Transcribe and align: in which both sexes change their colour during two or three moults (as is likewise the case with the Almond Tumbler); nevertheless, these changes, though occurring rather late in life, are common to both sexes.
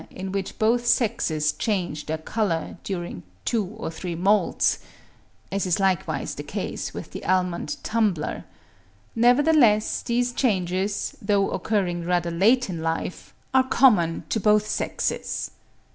in 0.09 0.31
which 0.31 0.57
both 0.57 0.83
sexes 0.87 1.51
change 1.53 2.07
their 2.07 2.17
colour 2.17 2.75
during 2.83 3.21
two 3.45 3.63
or 3.63 3.91
three 3.91 4.15
moults 4.15 4.79
(as 5.51 5.67
is 5.67 5.79
likewise 5.79 6.33
the 6.33 6.41
case 6.41 6.91
with 6.91 7.11
the 7.11 7.23
Almond 7.23 7.75
Tumbler); 7.83 8.43
nevertheless, 9.15 10.01
these 10.01 10.33
changes, 10.33 11.15
though 11.21 11.51
occurring 11.51 12.03
rather 12.03 12.31
late 12.31 12.67
in 12.67 12.81
life, 12.81 13.31
are 13.53 13.67
common 13.67 14.23
to 14.29 14.39
both 14.39 14.65
sexes. 14.67 15.51